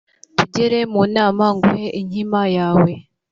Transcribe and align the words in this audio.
tugere 0.37 0.79
mu 0.93 1.01
nama 1.15 1.45
nguhe 1.55 1.87
inkima 2.01 2.41
yawe 2.57 2.91